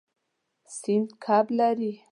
سیند 0.77 1.05
کب 1.23 1.45
لري. 1.57 1.91